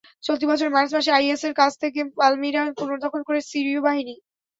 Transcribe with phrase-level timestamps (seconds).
[0.23, 4.15] চলতি বছরের মার্চ মাসে আইএসের কাছ থেকে পালমিরা পুনর্দখল করে সিরীয় বাহিনী।